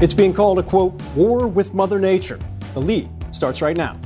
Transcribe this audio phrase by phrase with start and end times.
[0.00, 2.38] It's being called a quote, war with Mother Nature.
[2.74, 3.98] The lead starts right now.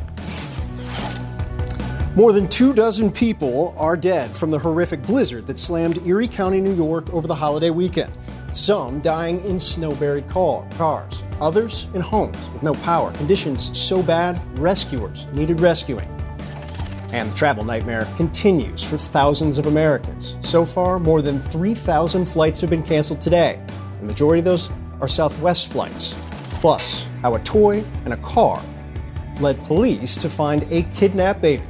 [2.16, 6.62] More than two dozen people are dead from the horrific blizzard that slammed Erie County,
[6.62, 8.10] New York over the holiday weekend.
[8.54, 13.12] Some dying in snow buried car, cars, others in homes with no power.
[13.12, 16.08] Conditions so bad, rescuers needed rescuing.
[17.12, 20.36] And the travel nightmare continues for thousands of Americans.
[20.40, 23.62] So far, more than 3,000 flights have been canceled today.
[24.00, 24.70] The majority of those
[25.02, 26.14] are Southwest flights.
[26.60, 28.62] Plus, how a toy and a car
[29.40, 31.64] led police to find a kidnapped baby.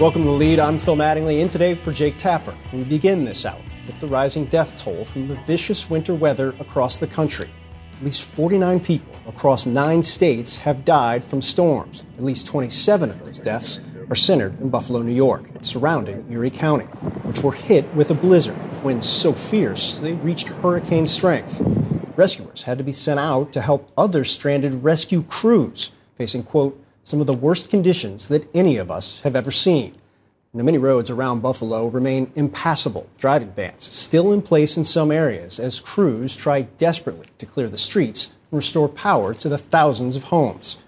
[0.00, 0.58] Welcome to the lead.
[0.58, 2.54] I'm Phil Mattingly in today for Jake Tapper.
[2.72, 6.98] We begin this hour with the rising death toll from the vicious winter weather across
[6.98, 7.48] the country.
[7.98, 12.04] At least 49 people across nine states have died from storms.
[12.16, 16.86] At least 27 of those deaths are centered in Buffalo, New York, surrounding Erie County,
[17.24, 21.60] which were hit with a blizzard with winds so fierce they reached hurricane strength.
[22.16, 27.20] Rescuers had to be sent out to help other stranded rescue crews facing, quote, some
[27.20, 29.94] of the worst conditions that any of us have ever seen.
[30.52, 35.60] Now, many roads around Buffalo remain impassable, driving bans still in place in some areas
[35.60, 40.24] as crews try desperately to clear the streets and restore power to the thousands of
[40.24, 40.78] homes.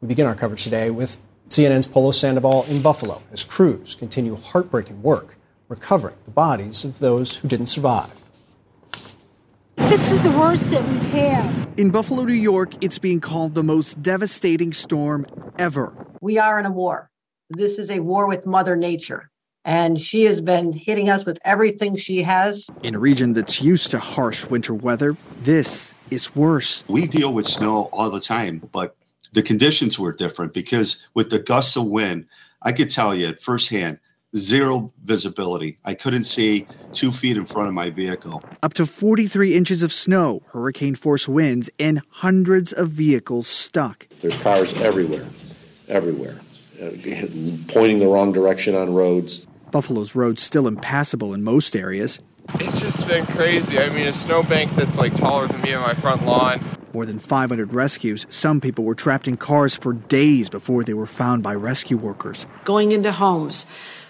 [0.00, 1.18] We begin our coverage today with
[1.54, 5.36] CNN's Polo Sandoval in Buffalo as crews continue heartbreaking work
[5.68, 8.24] recovering the bodies of those who didn't survive.
[9.76, 11.78] This is the worst that we've had.
[11.78, 15.26] In Buffalo, New York, it's being called the most devastating storm
[15.56, 15.94] ever.
[16.20, 17.08] We are in a war.
[17.50, 19.30] This is a war with Mother Nature.
[19.64, 22.66] And she has been hitting us with everything she has.
[22.82, 26.82] In a region that's used to harsh winter weather, this is worse.
[26.88, 28.96] We deal with snow all the time, but
[29.34, 32.26] the conditions were different because with the gusts of wind,
[32.62, 33.98] I could tell you firsthand,
[34.36, 35.78] zero visibility.
[35.84, 38.42] I couldn't see two feet in front of my vehicle.
[38.62, 44.08] Up to 43 inches of snow, hurricane force winds, and hundreds of vehicles stuck.
[44.20, 45.26] There's cars everywhere,
[45.88, 46.40] everywhere,
[46.80, 46.90] uh,
[47.68, 49.46] pointing the wrong direction on roads.
[49.70, 52.20] Buffalo's roads still impassable in most areas.
[52.60, 53.80] It's just been crazy.
[53.80, 56.60] I mean, a snowbank that's like taller than me on my front lawn.
[56.94, 58.24] More than 500 rescues.
[58.30, 62.46] Some people were trapped in cars for days before they were found by rescue workers.
[62.64, 63.66] Going into homes,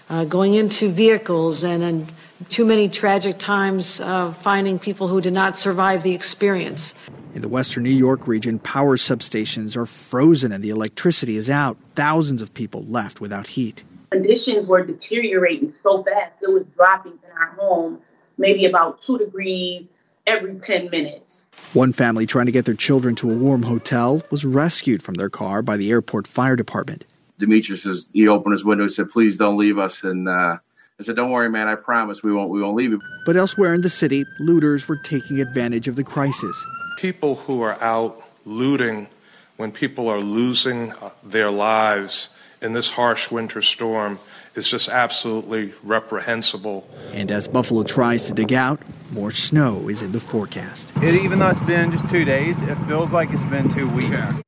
[0.07, 2.07] uh, going into vehicles, and in
[2.49, 6.93] too many tragic times uh, finding people who did not survive the experience.
[7.33, 11.77] In the western New York region, power substations are frozen and the electricity is out.
[11.95, 13.83] Thousands of people left without heat.
[14.11, 17.99] Conditions were deteriorating so fast, it was dropping in our home
[18.37, 19.85] maybe about two degrees
[20.27, 21.44] every 10 minutes.
[21.73, 25.29] One family trying to get their children to a warm hotel was rescued from their
[25.29, 27.05] car by the airport fire department.
[27.37, 30.57] Demetrius says he opened his window and said, "Please don't leave us." And uh,
[30.99, 31.67] I said, "Don't worry, man.
[31.67, 32.49] I promise we won't.
[32.49, 36.03] We won't leave you." But elsewhere in the city, looters were taking advantage of the
[36.03, 36.65] crisis.
[36.97, 39.09] People who are out looting
[39.57, 42.29] when people are losing uh, their lives
[42.61, 44.19] in this harsh winter storm
[44.55, 46.87] is just absolutely reprehensible.
[47.13, 50.91] And as Buffalo tries to dig out, more snow is in the forecast.
[50.97, 54.09] It, even though it's been just two days, it feels like it's been two weeks.
[54.09, 54.39] Yeah.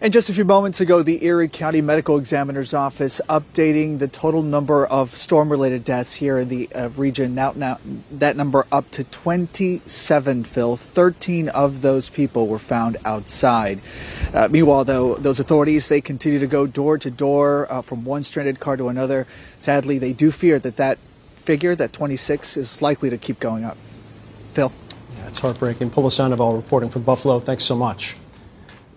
[0.00, 4.42] And just a few moments ago, the Erie County Medical Examiner's Office updating the total
[4.42, 7.34] number of storm-related deaths here in the uh, region.
[7.34, 7.80] Now, now,
[8.12, 10.76] that number up to 27, Phil.
[10.76, 13.80] 13 of those people were found outside.
[14.32, 18.22] Uh, meanwhile, though, those authorities, they continue to go door to door uh, from one
[18.22, 19.26] stranded car to another.
[19.58, 20.98] Sadly, they do fear that that
[21.38, 23.76] figure, that 26, is likely to keep going up.
[24.52, 24.70] Phil?
[25.16, 25.90] Yeah, it's heartbreaking.
[25.90, 27.40] Polo Sandoval reporting from Buffalo.
[27.40, 28.14] Thanks so much.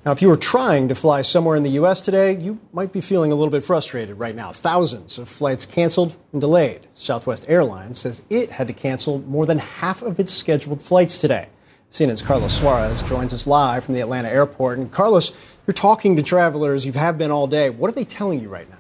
[0.04, 2.02] Now, if you were trying to fly somewhere in the U.S.
[2.02, 4.52] today, you might be feeling a little bit frustrated right now.
[4.52, 6.88] Thousands of flights canceled and delayed.
[6.96, 11.50] Southwest Airlines says it had to cancel more than half of its scheduled flights today.
[11.92, 14.80] CNN's Carlos Suarez joins us live from the Atlanta airport.
[14.80, 15.34] And Carlos,
[15.68, 17.70] you're talking to travelers, you have been all day.
[17.70, 18.78] What are they telling you right now?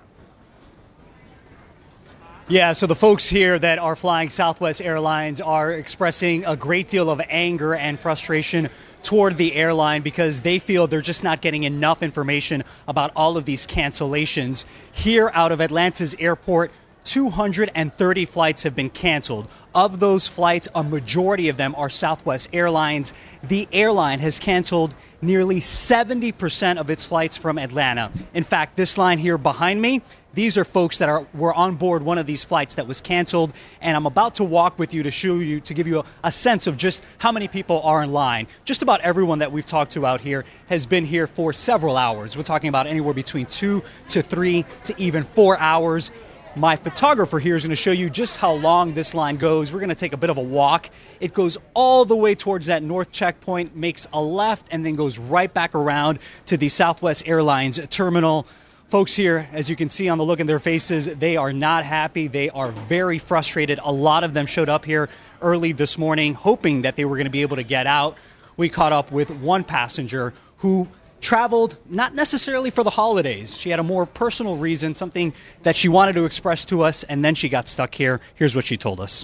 [2.48, 7.10] Yeah, so the folks here that are flying Southwest Airlines are expressing a great deal
[7.10, 8.70] of anger and frustration
[9.04, 13.46] toward the airline because they feel they're just not getting enough information about all of
[13.46, 14.66] these cancellations.
[14.92, 16.72] Here out of Atlanta's airport,
[17.04, 19.48] 230 flights have been canceled.
[19.74, 23.14] Of those flights, a majority of them are Southwest Airlines.
[23.42, 28.12] The airline has canceled nearly 70% of its flights from Atlanta.
[28.34, 30.02] In fact, this line here behind me,
[30.34, 33.54] these are folks that are were on board one of these flights that was canceled,
[33.82, 36.32] and I'm about to walk with you to show you to give you a, a,
[36.32, 38.48] sense of just how many people are in line.
[38.66, 42.38] Just about everyone that we've talked to out here has been here for several hours.
[42.38, 46.12] We're talking about anywhere between two to three to even four hours.
[46.56, 49.72] My photographer here is going to show you just how long this line goes.
[49.72, 50.90] We're going to take a bit of a walk.
[51.22, 55.18] It goes all the way towards that north checkpoint, makes a left, and then goes
[55.18, 58.46] right back around to the Southwest Airlines terminal.
[58.92, 61.86] Folks here, as you can see on the look in their faces, they are not
[61.86, 62.28] happy.
[62.28, 63.80] They are very frustrated.
[63.82, 65.08] A lot of them showed up here
[65.42, 68.18] early this morning hoping that they were going to be able to get out.
[68.58, 70.90] We caught up with one passenger who
[71.22, 73.58] traveled not necessarily for the holidays.
[73.58, 75.34] She had a more personal reason, something
[75.64, 78.20] that she wanted to express to us, and then she got stuck here.
[78.36, 79.24] Here's what she told us.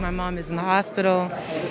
[0.00, 1.22] My mom is in the hospital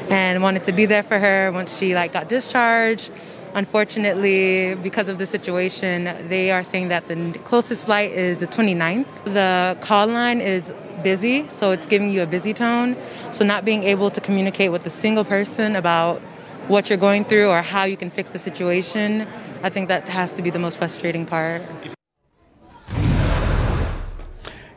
[0.10, 3.10] and wanted to be there for her once she like got discharged.
[3.54, 9.08] Unfortunately, because of the situation, they are saying that the closest flight is the 29th.
[9.26, 12.96] The call line is busy, so it's giving you a busy tone.
[13.32, 16.22] So not being able to communicate with a single person about
[16.68, 19.28] what you're going through or how you can fix the situation.
[19.64, 21.62] I think that has to be the most frustrating part.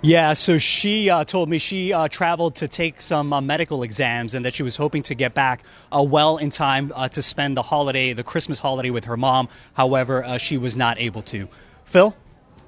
[0.05, 4.35] Yeah, so she uh, told me she uh, traveled to take some uh, medical exams
[4.35, 7.57] and that she was hoping to get back uh, well in time uh, to spend
[7.57, 9.49] the holiday, the Christmas holiday with her mom.
[9.73, 11.49] However, uh, she was not able to.
[11.87, 12.15] Phil?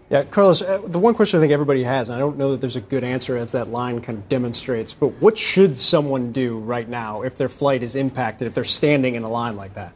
[0.09, 2.77] Yeah, Carlos, the one question I think everybody has, and I don't know that there's
[2.77, 6.89] a good answer as that line kind of demonstrates, but what should someone do right
[6.89, 9.93] now if their flight is impacted, if they're standing in a line like that?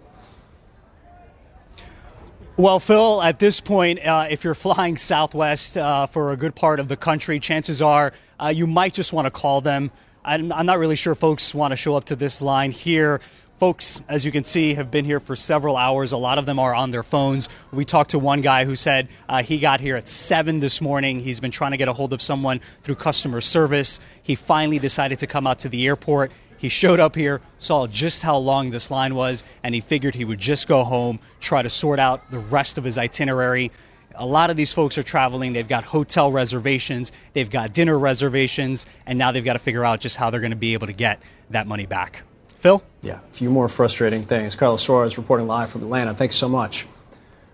[2.61, 6.79] Well, Phil, at this point, uh, if you're flying Southwest uh, for a good part
[6.79, 9.91] of the country, chances are uh, you might just want to call them.
[10.27, 13.23] I'm, I'm not really sure folks want to show up to this line here.
[13.59, 16.13] Folks, as you can see, have been here for several hours.
[16.13, 17.49] A lot of them are on their phones.
[17.73, 21.21] We talked to one guy who said uh, he got here at 7 this morning.
[21.21, 24.01] He's been trying to get a hold of someone through customer service.
[24.23, 26.31] He finally decided to come out to the airport.
[26.61, 30.27] He showed up here, saw just how long this line was, and he figured he
[30.27, 33.73] would just go home, try to sort out the rest of his itinerary.
[34.15, 35.55] A lot of these folks are traveling.
[35.55, 40.01] They've got hotel reservations, they've got dinner reservations, and now they've got to figure out
[40.01, 42.25] just how they're going to be able to get that money back.
[42.59, 42.83] Phil?
[43.01, 44.55] Yeah, a few more frustrating things.
[44.55, 46.13] Carlos Suarez reporting live from Atlanta.
[46.13, 46.87] Thanks so much.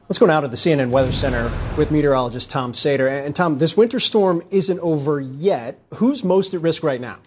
[0.09, 3.09] Let's go now to the CNN Weather Center with meteorologist Tom Sater.
[3.09, 5.79] And Tom, this winter storm isn't over yet.
[5.95, 7.19] Who's most at risk right now?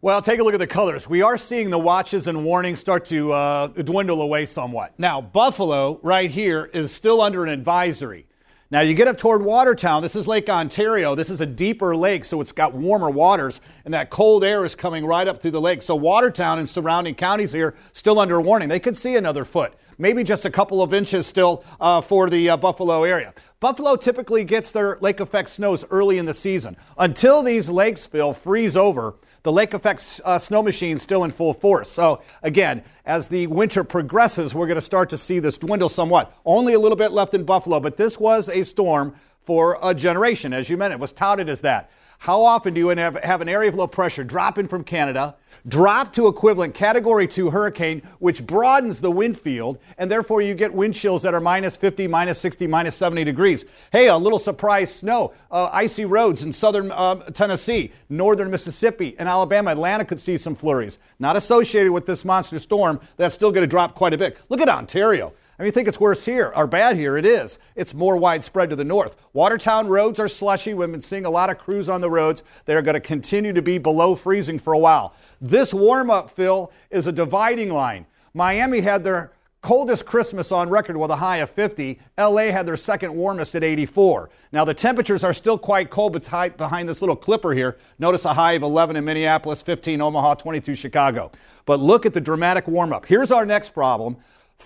[0.00, 1.08] Well, take a look at the colors.
[1.08, 4.96] We are seeing the watches and warnings start to uh, dwindle away somewhat.
[4.96, 8.28] Now, Buffalo, right here, is still under an advisory.
[8.70, 10.02] Now you get up toward Watertown.
[10.02, 11.16] This is Lake Ontario.
[11.16, 14.76] This is a deeper lake, so it's got warmer waters, and that cold air is
[14.76, 15.82] coming right up through the lake.
[15.82, 18.68] So Watertown and surrounding counties here still under warning.
[18.68, 22.50] They could see another foot, maybe just a couple of inches still uh, for the
[22.50, 23.34] uh, Buffalo area.
[23.58, 26.76] Buffalo typically gets their lake effect snows early in the season.
[26.98, 31.54] Until these lakes, Phil, freeze over, the lake effect uh, snow machine still in full
[31.54, 31.90] force.
[31.90, 36.34] So again, as the winter progresses, we're going to start to see this dwindle somewhat.
[36.44, 40.52] Only a little bit left in Buffalo, but this was a storm for a generation,
[40.52, 40.98] as you mentioned.
[40.98, 41.90] It was touted as that.
[42.20, 45.36] How often do you have, have an area of low pressure drop in from Canada,
[45.68, 50.74] drop to equivalent category 2 hurricane, which broadens the wind field, and therefore you get
[50.74, 53.64] wind chills that are minus 50, minus 60, minus 70 degrees?
[53.92, 59.28] Hey, a little surprise snow, uh, icy roads in southern uh, Tennessee, northern Mississippi, and
[59.28, 59.70] Alabama.
[59.70, 60.98] Atlanta could see some flurries.
[61.20, 64.38] Not associated with this monster storm, that's still going to drop quite a bit.
[64.48, 65.34] Look at Ontario.
[65.58, 67.16] I mean, you think it's worse here or bad here?
[67.16, 67.58] It is.
[67.74, 69.16] It's more widespread to the north.
[69.32, 70.72] Watertown roads are slushy.
[70.72, 72.44] We've been seeing a lot of crews on the roads.
[72.64, 75.14] They are going to continue to be below freezing for a while.
[75.40, 78.06] This warm up, Phil, is a dividing line.
[78.34, 81.98] Miami had their coldest Christmas on record with a high of 50.
[82.16, 84.30] LA had their second warmest at 84.
[84.52, 87.78] Now, the temperatures are still quite cold behind this little clipper here.
[87.98, 91.32] Notice a high of 11 in Minneapolis, 15 Omaha, 22 Chicago.
[91.66, 93.06] But look at the dramatic warm up.
[93.06, 94.18] Here's our next problem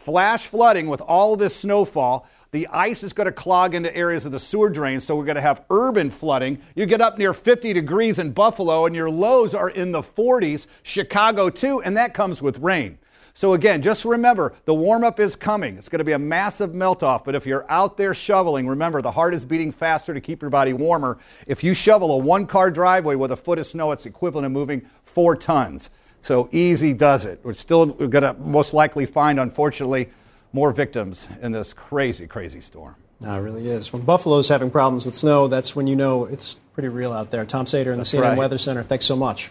[0.03, 2.27] flash flooding with all this snowfall.
[2.51, 5.37] The ice is going to clog into areas of the sewer drains, so we're going
[5.37, 6.59] to have urban flooding.
[6.75, 10.67] You get up near 50 degrees in Buffalo, and your lows are in the 40s,
[10.83, 12.99] Chicago too, and that comes with rain.
[13.35, 15.79] So, again, just remember the warm up is coming.
[15.79, 19.01] It's going to be a massive melt off, but if you're out there shoveling, remember
[19.01, 21.17] the heart is beating faster to keep your body warmer.
[21.47, 24.51] If you shovel a one car driveway with a foot of snow, it's equivalent to
[24.51, 25.89] moving four tons.
[26.23, 27.41] So easy does it.
[27.43, 30.09] We're still going to most likely find, unfortunately,
[30.53, 32.95] more victims in this crazy, crazy storm.
[33.21, 33.93] No, it really is.
[33.93, 37.45] When Buffalo's having problems with snow, that's when you know it's pretty real out there.
[37.45, 38.39] Tom Sater in the CNN right.
[38.39, 39.51] Weather Center, thanks so much.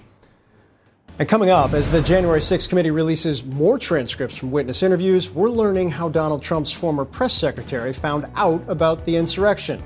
[1.20, 5.50] And coming up, as the January 6th committee releases more transcripts from witness interviews, we're
[5.50, 9.84] learning how Donald Trump's former press secretary found out about the insurrection.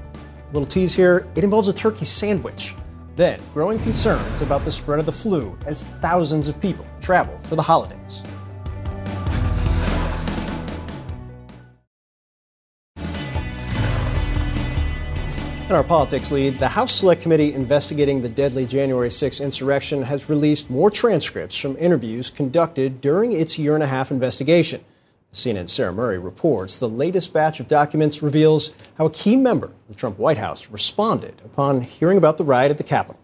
[0.54, 2.76] Little tease here it involves a turkey sandwich.
[3.16, 7.56] Then, growing concerns about the spread of the flu as thousands of people travel for
[7.56, 8.24] the holidays.
[15.68, 20.30] In our politics lead, the House Select Committee investigating the deadly January 6 insurrection has
[20.30, 24.84] released more transcripts from interviews conducted during its year and a half investigation.
[25.36, 29.88] CNN's Sarah Murray reports the latest batch of documents reveals how a key member of
[29.90, 33.20] the Trump White House responded upon hearing about the riot at the Capitol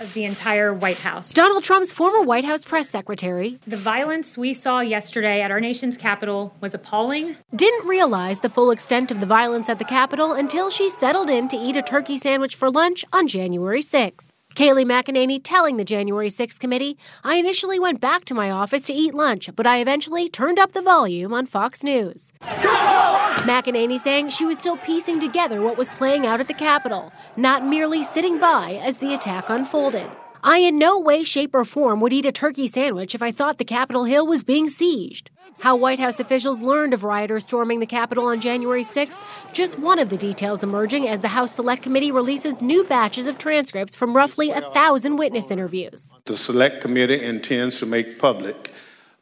[0.00, 1.30] of the entire White House.
[1.30, 3.58] Donald Trump's former White House press secretary.
[3.66, 7.36] The violence we saw yesterday at our nation's capital was appalling.
[7.54, 11.48] Didn't realize the full extent of the violence at the Capitol until she settled in
[11.48, 14.30] to eat a turkey sandwich for lunch on January 6.
[14.58, 18.92] Kayleigh McEnany telling the January 6 committee, I initially went back to my office to
[18.92, 22.32] eat lunch, but I eventually turned up the volume on Fox News.
[22.42, 27.64] McEnany saying she was still piecing together what was playing out at the Capitol, not
[27.64, 30.10] merely sitting by as the attack unfolded.
[30.42, 33.58] I in no way, shape, or form would eat a turkey sandwich if I thought
[33.58, 35.28] the Capitol Hill was being sieged.
[35.60, 39.16] How White House officials learned of rioters storming the Capitol on January 6th,
[39.52, 43.38] just one of the details emerging as the House Select Committee releases new batches of
[43.38, 46.12] transcripts from roughly a thousand witness interviews.
[46.26, 48.72] The Select Committee intends to make public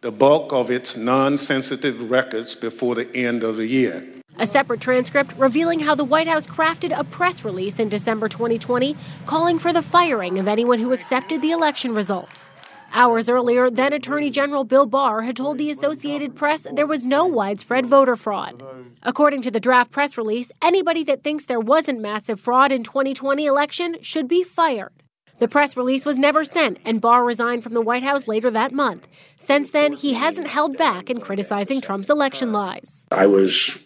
[0.03, 4.07] the bulk of its non sensitive records before the end of the year.
[4.39, 8.95] A separate transcript revealing how the White House crafted a press release in December 2020
[9.25, 12.51] calling for the firing of anyone who accepted the election results.
[12.93, 17.25] Hours earlier, then Attorney General Bill Barr had told the Associated Press there was no
[17.25, 18.63] widespread voter fraud.
[19.03, 23.47] According to the draft press release, anybody that thinks there wasn't massive fraud in 2020
[23.47, 24.93] election should be fired.
[25.39, 28.73] The press release was never sent, and Barr resigned from the White House later that
[28.73, 29.07] month.
[29.37, 33.05] Since then, he hasn't held back in criticizing Trump's election lies.
[33.11, 33.79] I was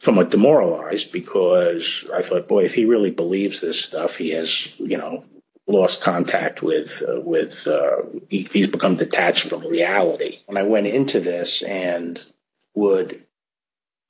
[0.00, 4.96] somewhat demoralized because I thought, boy, if he really believes this stuff, he has, you
[4.96, 5.22] know,
[5.66, 10.38] lost contact with uh, with uh, he, he's become detached from reality.
[10.46, 12.22] When I went into this and
[12.74, 13.24] would,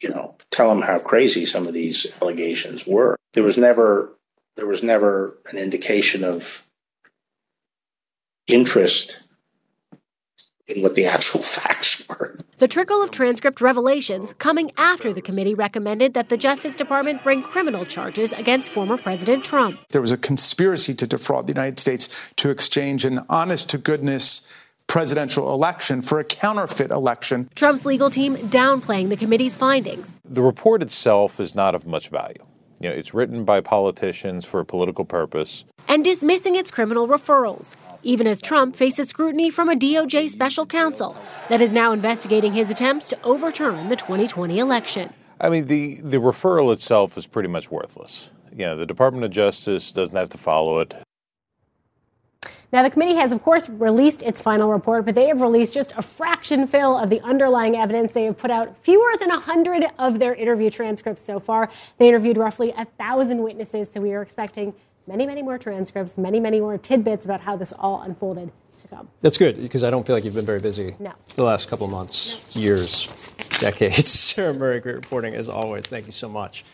[0.00, 4.12] you know, tell him how crazy some of these allegations were, there was never
[4.56, 6.62] there was never an indication of
[8.46, 9.27] interest in
[10.76, 12.36] what the actual facts were.
[12.58, 17.42] The trickle of transcript revelations coming after the committee recommended that the Justice Department bring
[17.42, 19.80] criminal charges against former President Trump.
[19.90, 24.42] There was a conspiracy to defraud the United States to exchange an honest to goodness
[24.88, 27.48] presidential election for a counterfeit election.
[27.54, 30.18] Trump's legal team downplaying the committee's findings.
[30.24, 32.44] The report itself is not of much value.
[32.80, 35.64] You know, it's written by politicians for a political purpose.
[35.88, 41.16] And dismissing its criminal referrals even as Trump faces scrutiny from a DOJ special counsel
[41.48, 45.12] that is now investigating his attempts to overturn the 2020 election.
[45.40, 48.30] I mean, the, the referral itself is pretty much worthless.
[48.52, 50.94] You know, the Department of Justice doesn't have to follow it.
[52.70, 55.94] Now, the committee has, of course, released its final report, but they have released just
[55.96, 58.12] a fraction Phil of the underlying evidence.
[58.12, 61.70] They have put out fewer than 100 of their interview transcripts so far.
[61.96, 64.74] They interviewed roughly 1,000 witnesses, so we are expecting
[65.08, 69.08] many, many more transcripts, many, many more tidbits about how this all unfolded to come.
[69.22, 71.12] That's good because I don't feel like you've been very busy no.
[71.34, 72.62] the last couple months, no.
[72.62, 74.10] years, decades.
[74.10, 75.86] Sarah Murray, great reporting as always.
[75.86, 76.64] Thank you so much.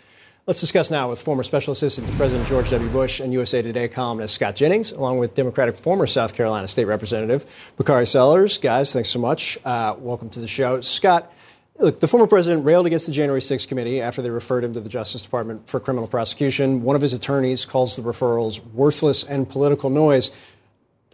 [0.47, 2.91] Let's discuss now with former Special Assistant to President George W.
[2.91, 7.47] Bush and USA Today columnist Scott Jennings, along with Democratic former South Carolina State Representative
[7.77, 8.59] Bakari Sellers.
[8.59, 9.57] Guys, thanks so much.
[9.65, 10.83] Uh, welcome to the show.
[10.83, 11.33] Scott,
[11.79, 14.81] Look, the former president railed against the January 6th committee after they referred him to
[14.81, 16.83] the Justice Department for criminal prosecution.
[16.83, 20.31] One of his attorneys calls the referrals worthless and political noise.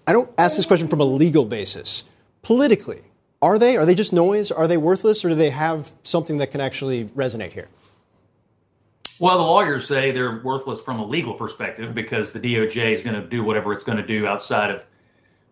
[0.06, 2.04] I don't ask this question from a legal basis.
[2.42, 3.00] Politically,
[3.40, 3.78] are they?
[3.78, 4.50] Are they just noise?
[4.50, 5.24] Are they worthless?
[5.24, 7.68] Or do they have something that can actually resonate here?
[9.18, 13.20] Well, the lawyers say they're worthless from a legal perspective because the DOJ is going
[13.20, 14.84] to do whatever it's going to do outside of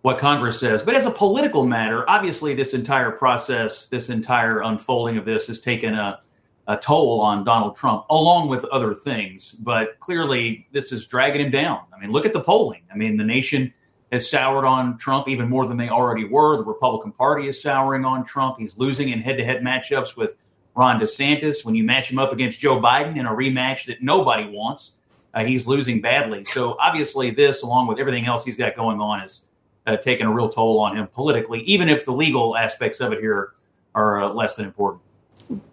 [0.03, 0.83] what Congress says.
[0.83, 5.61] But as a political matter, obviously, this entire process, this entire unfolding of this has
[5.61, 6.21] taken a,
[6.69, 9.53] a toll on Donald Trump, along with other things.
[9.53, 11.81] But clearly, this is dragging him down.
[11.95, 12.83] I mean, look at the polling.
[12.93, 13.73] I mean, the nation
[14.13, 16.57] has soured on Trump even more than they already were.
[16.57, 18.57] The Republican Party is souring on Trump.
[18.59, 20.37] He's losing in head to head matchups with
[20.75, 21.65] Ron DeSantis.
[21.65, 24.93] When you match him up against Joe Biden in a rematch that nobody wants,
[25.35, 26.45] uh, he's losing badly.
[26.45, 29.45] So obviously, this, along with everything else he's got going on, is
[29.89, 33.21] uh, taken a real toll on him politically, even if the legal aspects of it
[33.21, 33.53] here
[33.95, 35.03] are uh, less than important.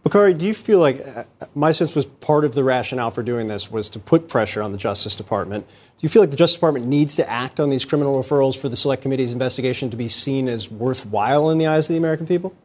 [0.03, 3.47] Bakari, do you feel like uh, my sense was part of the rationale for doing
[3.47, 5.67] this was to put pressure on the Justice Department?
[5.67, 8.69] Do you feel like the Justice Department needs to act on these criminal referrals for
[8.69, 12.25] the Select Committee's investigation to be seen as worthwhile in the eyes of the American
[12.25, 12.55] people?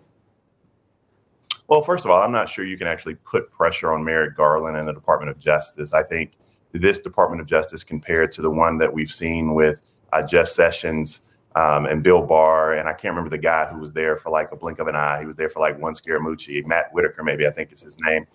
[1.67, 4.77] Well, first of all, I'm not sure you can actually put pressure on Merrick Garland
[4.77, 5.93] and the Department of Justice.
[5.93, 6.33] I think
[6.73, 9.81] this Department of Justice, compared to the one that we've seen with
[10.13, 11.23] uh, Jeff Sessions
[11.57, 14.53] um, and Bill Barr, and I can't remember the guy who was there for like
[14.53, 15.21] a blink of an eye.
[15.21, 18.27] He was there for like one Scaramucci, Matt Whitaker, maybe I think is his name.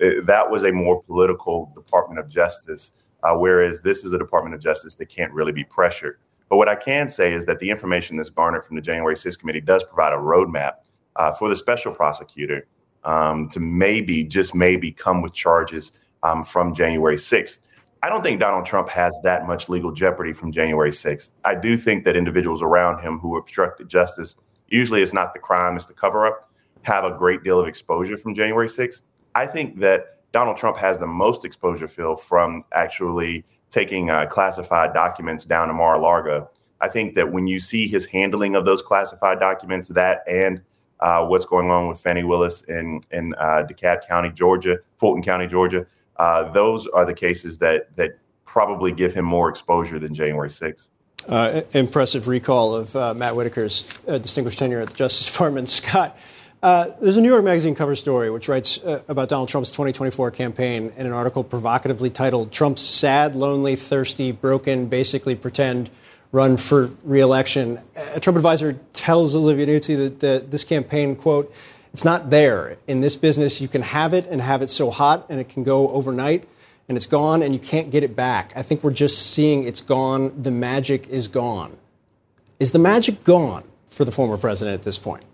[0.00, 4.54] Uh, that was a more political Department of Justice, uh, whereas this is a Department
[4.54, 6.18] of Justice that can't really be pressured.
[6.48, 9.38] But what I can say is that the information that's garnered from the January 6th
[9.38, 10.74] committee does provide a roadmap
[11.16, 12.66] uh, for the special prosecutor
[13.04, 17.58] um, to maybe, just maybe, come with charges um, from January 6th.
[18.04, 21.30] I don't think Donald Trump has that much legal jeopardy from January 6th.
[21.44, 24.34] I do think that individuals around him who obstructed justice,
[24.66, 26.50] usually it's not the crime, it's the cover up,
[26.82, 29.02] have a great deal of exposure from January 6th.
[29.36, 34.92] I think that Donald Trump has the most exposure, Phil, from actually taking uh, classified
[34.92, 36.50] documents down to Mar a Lago.
[36.80, 40.60] I think that when you see his handling of those classified documents, that and
[40.98, 45.46] uh, what's going on with Fani Willis in in uh, DeKalb County, Georgia, Fulton County,
[45.46, 45.86] Georgia.
[46.16, 50.88] Uh, those are the cases that that probably give him more exposure than January 6th.
[51.26, 55.68] Uh, impressive recall of uh, Matt Whitaker's uh, distinguished tenure at the Justice Department.
[55.68, 56.18] Scott,
[56.60, 58.78] there's a New York Magazine cover story which writes
[59.08, 64.86] about Donald Trump's 2024 campaign in an article provocatively titled "Trump's Sad, Lonely, Thirsty, Broken,
[64.86, 65.90] Basically Pretend."
[66.32, 67.78] run for reelection.
[68.14, 71.54] A Trump advisor tells Olivia Nuzzi that the, this campaign, quote,
[71.92, 72.78] it's not there.
[72.86, 75.62] In this business, you can have it and have it so hot and it can
[75.62, 76.48] go overnight
[76.88, 78.52] and it's gone and you can't get it back.
[78.56, 80.42] I think we're just seeing it's gone.
[80.42, 81.76] The magic is gone.
[82.58, 85.24] Is the magic gone for the former president at this point?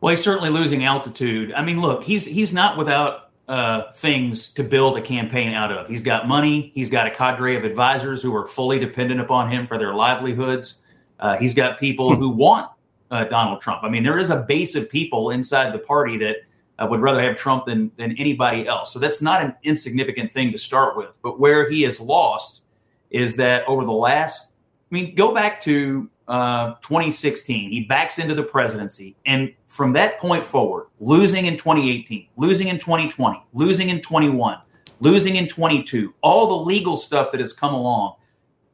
[0.00, 1.52] Well, he's certainly losing altitude.
[1.52, 5.88] I mean, look, he's he's not without uh, things to build a campaign out of.
[5.88, 6.70] He's got money.
[6.74, 10.78] He's got a cadre of advisors who are fully dependent upon him for their livelihoods.
[11.18, 12.70] Uh, he's got people who want
[13.10, 13.84] uh, Donald Trump.
[13.84, 16.36] I mean, there is a base of people inside the party that
[16.78, 18.92] uh, would rather have Trump than than anybody else.
[18.92, 21.18] So that's not an insignificant thing to start with.
[21.22, 22.62] But where he has lost
[23.10, 24.48] is that over the last,
[24.90, 27.70] I mean, go back to uh, 2016.
[27.70, 32.78] He backs into the presidency, and from that point forward, losing in 2018, losing in
[32.78, 34.58] 2020, losing in 21,
[35.00, 38.14] losing in 22, all the legal stuff that has come along,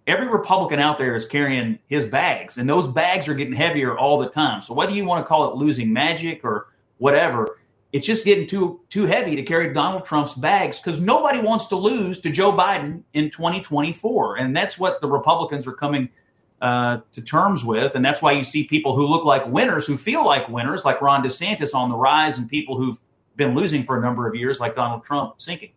[0.06, 4.18] every Republican out there is carrying his bags, and those bags are getting heavier all
[4.18, 4.62] the time.
[4.62, 7.58] So whether you want to call it losing magic or whatever,
[7.92, 11.76] it's just getting too too heavy to carry Donald Trump's bags because nobody wants to
[11.76, 16.08] lose to Joe Biden in 2024, and that's what the Republicans are coming
[16.60, 17.94] uh, to terms with.
[17.94, 21.00] And that's why you see people who look like winners, who feel like winners, like
[21.00, 22.98] Ron DeSantis on the rise, and people who've
[23.36, 25.70] been losing for a number of years, like Donald Trump, sinking.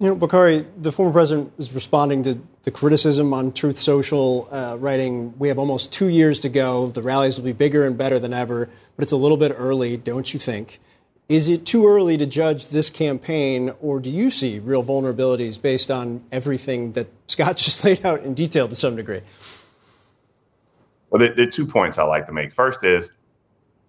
[0.00, 4.78] You know, Bakari, the former president is responding to the criticism on Truth Social, uh,
[4.78, 6.86] writing, We have almost two years to go.
[6.86, 9.98] The rallies will be bigger and better than ever, but it's a little bit early,
[9.98, 10.80] don't you think?
[11.28, 15.90] Is it too early to judge this campaign, or do you see real vulnerabilities based
[15.90, 19.20] on everything that Scott just laid out in detail to some degree?
[21.10, 22.54] Well, there, there, are two points I like to make.
[22.54, 23.10] First is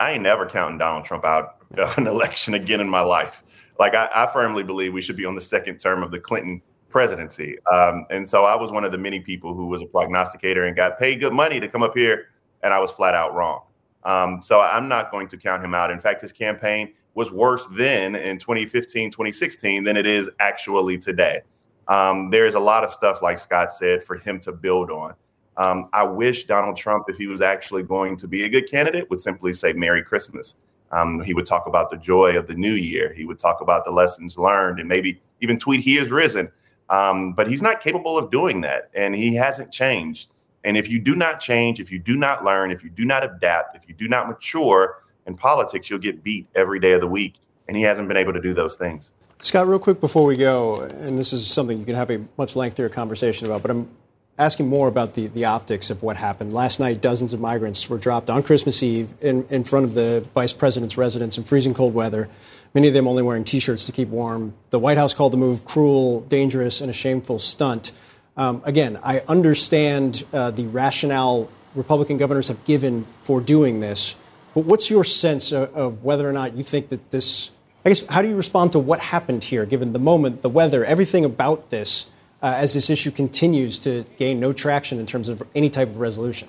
[0.02, 3.41] I ain't never counting Donald Trump out of an election again in my life.
[3.80, 6.62] Like I, I firmly believe we should be on the second term of the Clinton
[6.90, 7.58] presidency.
[7.72, 10.76] Um, and so I was one of the many people who was a prognosticator and
[10.76, 12.28] got paid good money to come up here,
[12.64, 13.62] and I was flat out wrong.
[14.04, 15.92] Um, so I'm not going to count him out.
[15.92, 21.42] In fact, his campaign was worse then in 2015, 2016 than it is actually today.
[21.88, 25.14] Um, there is a lot of stuff, like Scott said, for him to build on.
[25.58, 29.10] Um, I wish Donald Trump, if he was actually going to be a good candidate,
[29.10, 30.56] would simply say Merry Christmas.
[30.92, 33.14] Um, he would talk about the joy of the new year.
[33.14, 36.52] He would talk about the lessons learned and maybe even tweet, He is risen.
[36.90, 38.90] Um, but he's not capable of doing that.
[38.94, 40.30] And he hasn't changed.
[40.66, 43.24] And if you do not change, if you do not learn, if you do not
[43.24, 47.08] adapt, if you do not mature in politics, you'll get beat every day of the
[47.08, 47.36] week.
[47.68, 49.12] And he hasn't been able to do those things.
[49.40, 52.56] Scott, real quick before we go, and this is something you can have a much
[52.56, 53.90] lengthier conversation about, but I'm
[54.38, 56.54] asking more about the, the optics of what happened.
[56.54, 60.28] Last night, dozens of migrants were dropped on Christmas Eve in, in front of the
[60.34, 62.30] vice president's residence in freezing cold weather,
[62.74, 64.54] many of them only wearing t shirts to keep warm.
[64.70, 67.91] The White House called the move cruel, dangerous, and a shameful stunt.
[68.38, 74.15] Um, again, I understand uh, the rationale Republican governors have given for doing this,
[74.54, 77.52] but what's your sense of, of whether or not you think that this
[77.84, 80.86] I guess, how do you respond to what happened here, given the moment, the weather,
[80.86, 82.06] everything about this
[82.42, 86.00] uh, as this issue continues to gain no traction in terms of any type of
[86.00, 86.48] resolution?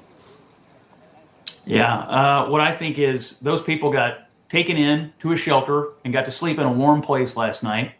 [1.64, 6.12] Yeah, uh, what I think is those people got taken in to a shelter and
[6.12, 7.92] got to sleep in a warm place last night.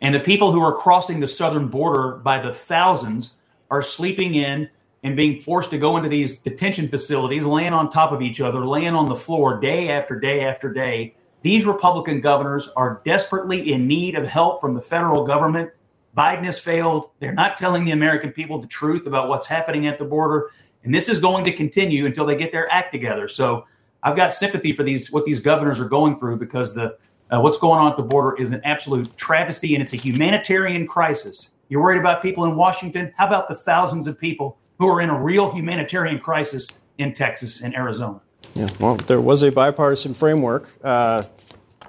[0.00, 3.34] And the people who are crossing the southern border by the thousands
[3.70, 4.68] are sleeping in
[5.02, 8.66] and being forced to go into these detention facilities, laying on top of each other,
[8.66, 11.14] laying on the floor day after day after day.
[11.42, 15.70] These Republican governors are desperately in need of help from the federal government.
[16.16, 17.10] Biden has failed.
[17.18, 20.50] They're not telling the American people the truth about what's happening at the border.
[20.84, 23.26] And this is going to continue until they get their act together.
[23.28, 23.66] So
[24.02, 26.96] I've got sympathy for these what these governors are going through because the
[27.30, 30.86] uh, what's going on at the border is an absolute travesty and it's a humanitarian
[30.86, 31.50] crisis.
[31.68, 33.12] You're worried about people in Washington?
[33.16, 37.62] How about the thousands of people who are in a real humanitarian crisis in Texas
[37.62, 38.20] and Arizona?
[38.54, 41.22] Yeah, well, there was a bipartisan framework uh,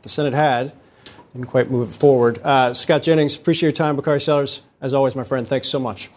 [0.01, 0.71] the Senate had.
[1.36, 2.39] Didn't quite move forward.
[2.41, 3.98] Uh, Scott Jennings, appreciate your time.
[3.98, 6.10] Bakari Sellers, as always, my friend, thanks so much.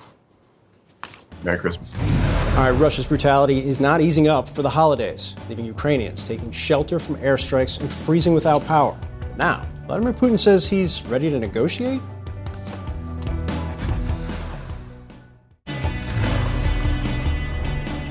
[1.42, 1.90] Merry Christmas.
[1.92, 7.00] All right, Russia's brutality is not easing up for the holidays, leaving Ukrainians taking shelter
[7.00, 8.96] from airstrikes and freezing without power.
[9.36, 12.00] Now, Vladimir Putin says he's ready to negotiate.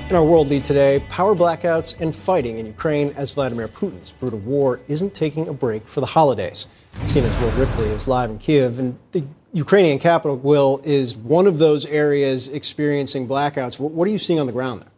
[0.10, 4.40] In our world lead today, power blackouts and fighting in Ukraine as Vladimir Putin's brutal
[4.40, 6.68] war isn't taking a break for the holidays.
[7.06, 11.58] CNN's Will Ripley is live in Kiev, and the Ukrainian capital, Will, is one of
[11.58, 13.80] those areas experiencing blackouts.
[13.80, 14.92] What are you seeing on the ground there?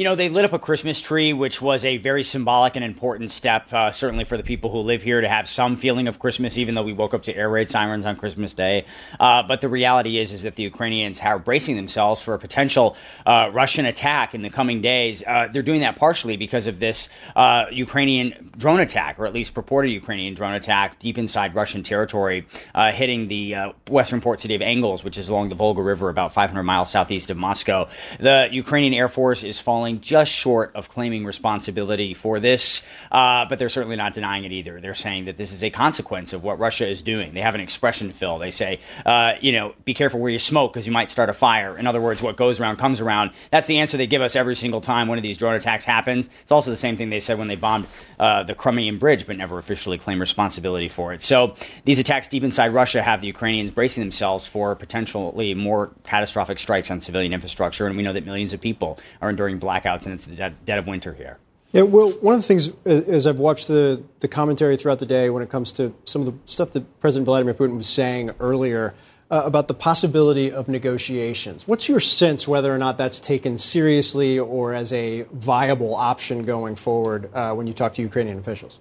[0.00, 3.30] You know, they lit up a Christmas tree, which was a very symbolic and important
[3.30, 6.56] step, uh, certainly for the people who live here to have some feeling of Christmas,
[6.56, 8.86] even though we woke up to air raid sirens on Christmas Day.
[9.20, 12.96] Uh, but the reality is, is that the Ukrainians are bracing themselves for a potential
[13.26, 15.22] uh, Russian attack in the coming days.
[15.26, 19.52] Uh, they're doing that partially because of this uh, Ukrainian drone attack, or at least
[19.52, 24.62] purported Ukrainian drone attack deep inside Russian territory, uh, hitting the western port city of
[24.62, 27.86] Engels, which is along the Volga River, about 500 miles southeast of Moscow.
[28.18, 33.44] The Ukrainian Air Force is falling falling just short of claiming responsibility for this, uh,
[33.48, 34.80] but they're certainly not denying it either.
[34.80, 37.34] They're saying that this is a consequence of what Russia is doing.
[37.34, 38.38] They have an expression, Phil.
[38.38, 41.34] They say, uh, you know, be careful where you smoke because you might start a
[41.34, 41.76] fire.
[41.76, 43.32] In other words, what goes around comes around.
[43.50, 46.28] That's the answer they give us every single time one of these drone attacks happens.
[46.42, 47.86] It's also the same thing they said when they bombed
[48.18, 51.22] uh, the Crimean Bridge, but never officially claimed responsibility for it.
[51.22, 56.58] So these attacks deep inside Russia have the Ukrainians bracing themselves for potentially more catastrophic
[56.58, 60.14] strikes on civilian infrastructure, and we know that millions of people are enduring blackouts, and
[60.14, 61.38] it's the dead, dead of winter here.
[61.72, 65.30] Yeah, well, one of the things as I've watched the, the commentary throughout the day
[65.30, 68.92] when it comes to some of the stuff that President Vladimir Putin was saying earlier
[69.30, 71.68] uh, about the possibility of negotiations.
[71.68, 76.74] What's your sense whether or not that's taken seriously or as a viable option going
[76.74, 78.80] forward uh, when you talk to Ukrainian officials?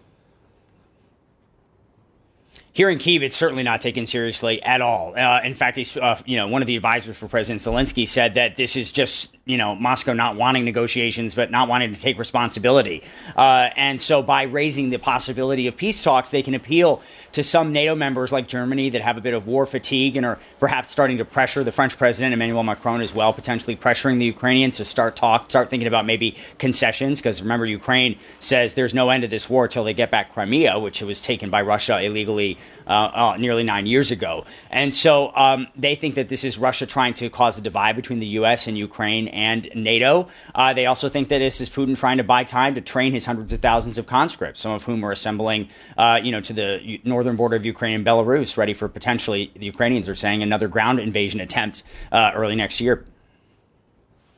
[2.80, 5.14] here in Kiev, it's certainly not taken seriously at all.
[5.14, 8.56] Uh, in fact, uh, you know, one of the advisors for President Zelensky said that
[8.56, 13.02] this is just you know Moscow not wanting negotiations, but not wanting to take responsibility.
[13.36, 17.74] Uh, and so, by raising the possibility of peace talks, they can appeal to some
[17.74, 21.18] NATO members like Germany that have a bit of war fatigue and are perhaps starting
[21.18, 25.16] to pressure the French President Emmanuel Macron as well, potentially pressuring the Ukrainians to start
[25.16, 27.20] talk, start thinking about maybe concessions.
[27.20, 30.78] Because remember, Ukraine says there's no end to this war till they get back Crimea,
[30.78, 32.58] which was taken by Russia illegally
[32.90, 34.46] uh, uh, nearly nine years ago.
[34.72, 38.20] And so um, they think that this is Russia trying to cause a divide between
[38.20, 38.68] the U.S.
[38.68, 40.28] and Ukraine and NATO.
[40.56, 43.26] Uh, they also think that this is Putin trying to buy time to train his
[43.26, 47.00] hundreds of thousands of conscripts, some of whom are assembling, uh, you know, to the
[47.04, 51.00] northern border of Ukraine and Belarus, ready for potentially the Ukrainians are saying another ground
[51.00, 53.06] invasion attempt uh, early next year.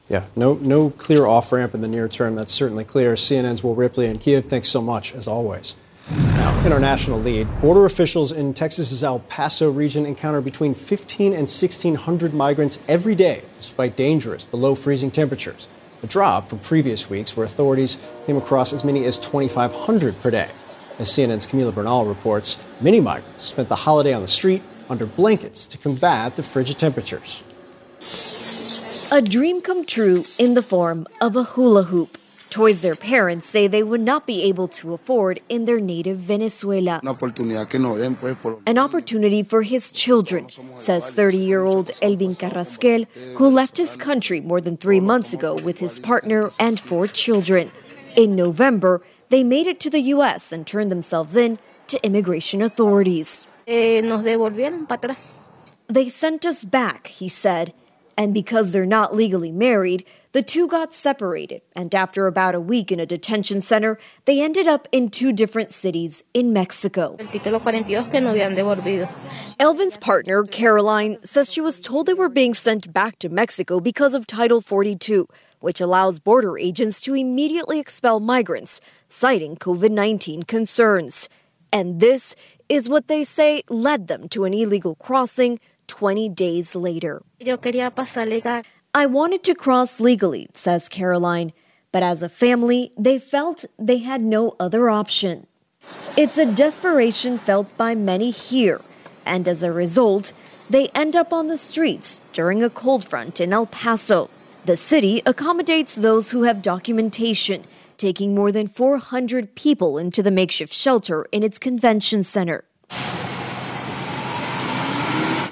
[0.09, 2.35] Yeah, no, no clear off ramp in the near term.
[2.35, 3.13] That's certainly clear.
[3.13, 4.47] CNN's Will Ripley in Kiev.
[4.47, 5.75] Thanks so much, as always.
[6.65, 11.41] In our national lead, border officials in Texas's El Paso region encounter between 15 and
[11.41, 15.67] 1,600 migrants every day, despite dangerous below freezing temperatures.
[16.03, 20.49] A drop from previous weeks, where authorities came across as many as 2,500 per day.
[20.99, 25.65] As CNN's Camila Bernal reports, many migrants spent the holiday on the street under blankets
[25.65, 27.41] to combat the frigid temperatures.
[29.11, 32.17] A dream come true in the form of a hula hoop.
[32.51, 36.99] Toys their parents say they would not be able to afford in their native Venezuela.
[38.65, 43.05] An opportunity for his children, says 30 year old Elvin Carrasquel,
[43.37, 47.71] who left his country more than three months ago with his partner and four children.
[48.17, 50.51] In November, they made it to the U.S.
[50.51, 53.47] and turned themselves in to immigration authorities.
[53.65, 54.01] Eh,
[55.87, 57.73] they sent us back, he said.
[58.17, 62.89] And because they're not legally married, the two got separated, and after about a week
[62.89, 67.17] in a detention center, they ended up in two different cities in Mexico.
[69.59, 74.13] Elvin's partner, Caroline, says she was told they were being sent back to Mexico because
[74.13, 75.27] of Title 42,
[75.59, 81.27] which allows border agents to immediately expel migrants, citing COVID 19 concerns.
[81.73, 82.37] And this
[82.69, 87.21] is what they say led them to an illegal crossing 20 days later.
[88.93, 91.53] I wanted to cross legally, says Caroline,
[91.93, 95.47] but as a family, they felt they had no other option.
[96.17, 98.81] It's a desperation felt by many here,
[99.25, 100.33] and as a result,
[100.69, 104.29] they end up on the streets during a cold front in El Paso.
[104.65, 107.63] The city accommodates those who have documentation,
[107.97, 112.65] taking more than 400 people into the makeshift shelter in its convention center.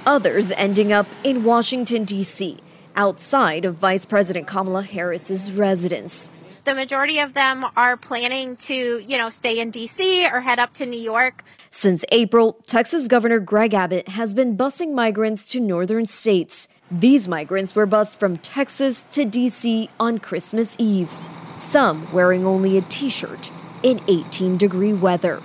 [0.06, 2.58] Others ending up in Washington, D.C.,
[2.99, 6.29] outside of Vice President Kamala Harris's residence.
[6.65, 10.73] The majority of them are planning to, you know, stay in DC or head up
[10.73, 11.45] to New York.
[11.71, 16.67] Since April, Texas Governor Greg Abbott has been busing migrants to northern states.
[16.91, 21.09] These migrants were bused from Texas to DC on Christmas Eve,
[21.55, 23.49] some wearing only a t shirt
[23.81, 25.41] in 18 degree weather.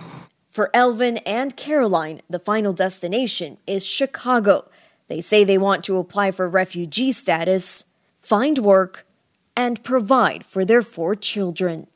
[0.51, 4.69] For Elvin and Caroline, the final destination is Chicago.
[5.15, 7.85] They say they want to apply for refugee status,
[8.19, 9.07] find work,
[9.55, 11.87] and provide for their four children.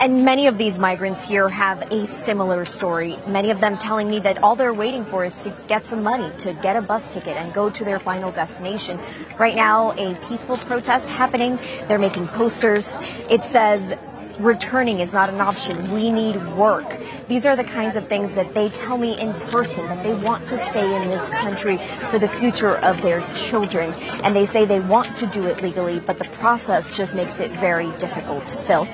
[0.00, 3.16] And many of these migrants here have a similar story.
[3.28, 6.36] Many of them telling me that all they're waiting for is to get some money
[6.38, 8.98] to get a bus ticket and go to their final destination.
[9.38, 11.56] Right now, a peaceful protest happening.
[11.86, 12.98] They're making posters.
[13.30, 13.96] It says,
[14.42, 15.90] returning is not an option.
[15.92, 17.00] We need work.
[17.28, 20.46] These are the kinds of things that they tell me in person that they want
[20.48, 21.78] to stay in this country
[22.10, 23.92] for the future of their children.
[24.24, 27.50] And they say they want to do it legally, but the process just makes it
[27.52, 28.48] very difficult.
[28.66, 28.86] Phil?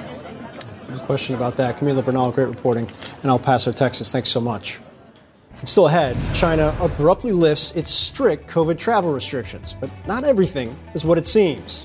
[0.89, 1.79] No question about that.
[1.79, 2.91] Camila Bernal, great reporting
[3.23, 4.11] in El Paso, Texas.
[4.11, 4.81] Thanks so much.
[5.59, 11.05] And still ahead, China abruptly lifts its strict COVID travel restrictions, but not everything is
[11.05, 11.85] what it seems.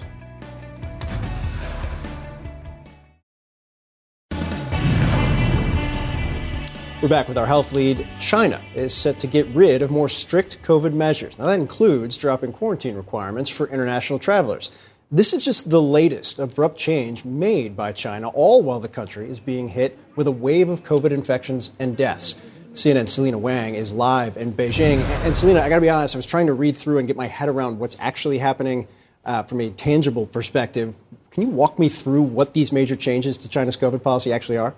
[7.04, 8.08] We're back with our health lead.
[8.22, 11.38] China is set to get rid of more strict COVID measures.
[11.38, 14.72] Now, that includes dropping quarantine requirements for international travelers.
[15.12, 19.42] This is just the latest abrupt change made by China, all while the country is
[19.42, 22.38] being hit with a wave of COVID infections and deaths.
[22.72, 25.02] CNN's Selena Wang is live in Beijing.
[25.26, 27.18] And Selena, I got to be honest, I was trying to read through and get
[27.18, 28.88] my head around what's actually happening
[29.26, 30.96] uh, from a tangible perspective.
[31.32, 34.74] Can you walk me through what these major changes to China's COVID policy actually are?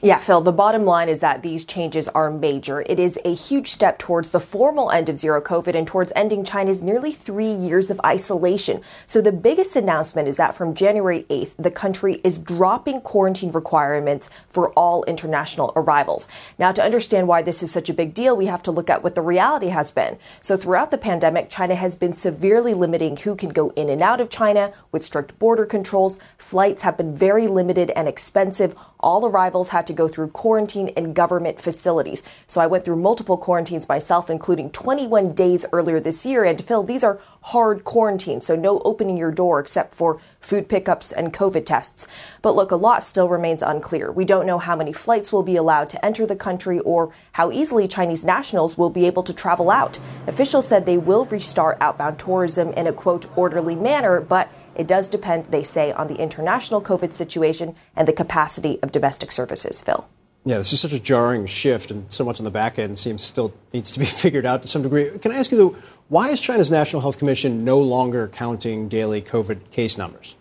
[0.00, 2.82] Yeah, Phil, the bottom line is that these changes are major.
[2.82, 6.44] It is a huge step towards the formal end of zero COVID and towards ending
[6.44, 8.80] China's nearly three years of isolation.
[9.08, 14.30] So the biggest announcement is that from January 8th, the country is dropping quarantine requirements
[14.46, 16.28] for all international arrivals.
[16.60, 19.02] Now, to understand why this is such a big deal, we have to look at
[19.02, 20.16] what the reality has been.
[20.40, 24.20] So throughout the pandemic, China has been severely limiting who can go in and out
[24.20, 26.20] of China with strict border controls.
[26.36, 28.76] Flights have been very limited and expensive.
[29.00, 32.22] All arrivals had to go through quarantine in government facilities.
[32.46, 36.44] So I went through multiple quarantines myself, including 21 days earlier this year.
[36.44, 41.12] And Phil, these are hard quarantines, so no opening your door except for food pickups
[41.12, 42.08] and COVID tests.
[42.42, 44.10] But look, a lot still remains unclear.
[44.10, 47.52] We don't know how many flights will be allowed to enter the country or how
[47.52, 49.98] easily Chinese nationals will be able to travel out.
[50.26, 55.08] Officials said they will restart outbound tourism in a quote orderly manner, but it does
[55.08, 59.82] depend, they say, on the international COVID situation and the capacity of domestic services.
[59.82, 60.08] Phil.
[60.44, 63.22] Yeah, this is such a jarring shift, and so much on the back end seems
[63.22, 65.18] still needs to be figured out to some degree.
[65.18, 65.76] Can I ask you, though,
[66.08, 70.36] why is China's National Health Commission no longer counting daily COVID case numbers?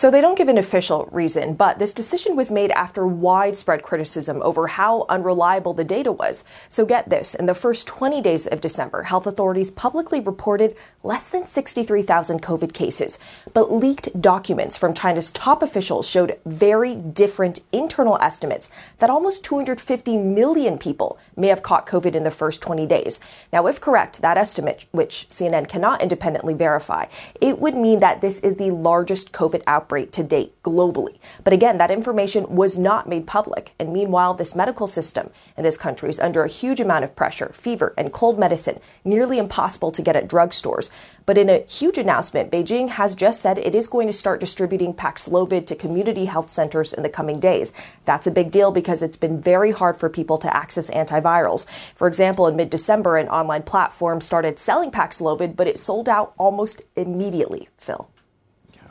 [0.00, 4.40] So they don't give an official reason, but this decision was made after widespread criticism
[4.42, 6.42] over how unreliable the data was.
[6.70, 11.28] So get this in the first 20 days of December, health authorities publicly reported less
[11.28, 13.18] than 63,000 COVID cases.
[13.52, 20.16] But leaked documents from China's top officials showed very different internal estimates that almost 250
[20.16, 23.20] million people may have caught COVID in the first 20 days.
[23.52, 27.04] Now, if correct, that estimate, which CNN cannot independently verify,
[27.38, 31.18] it would mean that this is the largest COVID outbreak outbreak to date globally.
[31.42, 33.72] But again, that information was not made public.
[33.78, 37.50] And meanwhile, this medical system in this country is under a huge amount of pressure,
[37.52, 40.90] fever and cold medicine, nearly impossible to get at drugstores.
[41.26, 44.94] But in a huge announcement, Beijing has just said it is going to start distributing
[44.94, 47.72] Paxlovid to community health centers in the coming days.
[48.04, 51.66] That's a big deal because it's been very hard for people to access antivirals.
[51.96, 56.32] For example, in mid December, an online platform started selling Paxlovid, but it sold out
[56.38, 58.08] almost immediately, Phil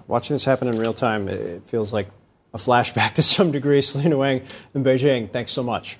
[0.09, 2.09] watching this happen in real time, it feels like
[2.53, 3.79] a flashback to some degree.
[3.79, 4.41] Selena Wang
[4.73, 5.97] in Beijing, thanks so much.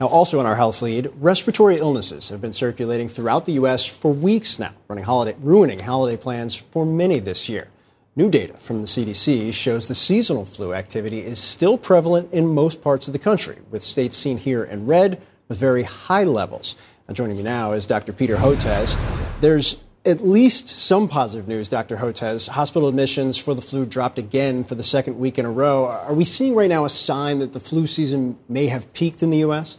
[0.00, 3.86] Now, also in our health lead, respiratory illnesses have been circulating throughout the U.S.
[3.86, 7.68] for weeks now, holiday, ruining holiday plans for many this year.
[8.16, 12.82] New data from the CDC shows the seasonal flu activity is still prevalent in most
[12.82, 16.74] parts of the country, with states seen here in red with very high levels.
[17.08, 18.12] Now, joining me now is Dr.
[18.12, 18.96] Peter Hotez.
[19.40, 21.96] There's at least some positive news, Dr.
[21.96, 22.48] Hotez.
[22.48, 25.86] Hospital admissions for the flu dropped again for the second week in a row.
[25.86, 29.30] Are we seeing right now a sign that the flu season may have peaked in
[29.30, 29.78] the U.S.?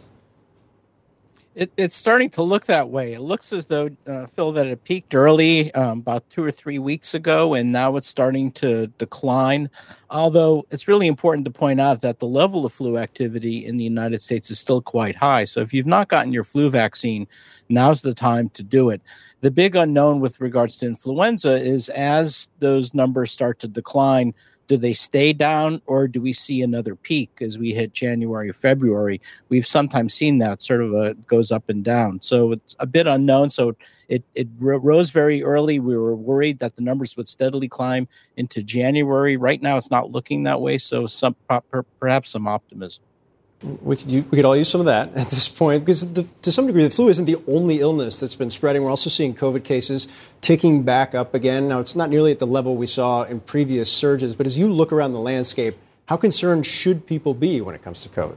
[1.56, 3.14] It, it's starting to look that way.
[3.14, 6.78] It looks as though, uh, Phil, that it peaked early um, about two or three
[6.78, 9.70] weeks ago, and now it's starting to decline.
[10.10, 13.84] Although it's really important to point out that the level of flu activity in the
[13.84, 15.46] United States is still quite high.
[15.46, 17.26] So if you've not gotten your flu vaccine,
[17.70, 19.00] now's the time to do it.
[19.40, 24.34] The big unknown with regards to influenza is as those numbers start to decline,
[24.66, 29.20] do they stay down or do we see another peak as we hit January, February?
[29.48, 32.20] We've sometimes seen that sort of a goes up and down.
[32.22, 33.50] So it's a bit unknown.
[33.50, 33.76] So
[34.08, 35.80] it, it rose very early.
[35.80, 39.36] We were worried that the numbers would steadily climb into January.
[39.36, 40.78] Right now, it's not looking that way.
[40.78, 41.36] So some
[42.00, 43.02] perhaps some optimism.
[43.64, 46.52] We could, we could all use some of that at this point because the, to
[46.52, 48.82] some degree the flu isn't the only illness that's been spreading.
[48.82, 50.08] We're also seeing COVID cases
[50.42, 51.66] ticking back up again.
[51.66, 54.70] Now, it's not nearly at the level we saw in previous surges, but as you
[54.70, 58.36] look around the landscape, how concerned should people be when it comes to COVID?